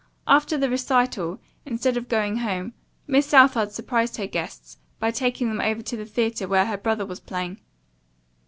After 0.25 0.57
the 0.57 0.67
recital, 0.67 1.39
instead 1.63 1.95
of 1.95 2.09
going 2.09 2.37
home, 2.37 2.73
Miss 3.05 3.27
Southard 3.27 3.71
surprised 3.71 4.17
her 4.17 4.25
guests 4.25 4.79
by 4.97 5.11
taking 5.11 5.47
them 5.47 5.61
over 5.61 5.83
to 5.83 5.95
the 5.95 6.05
theatre 6.07 6.47
where 6.47 6.65
her 6.65 6.77
brother 6.77 7.05
was 7.05 7.19
playing. 7.19 7.61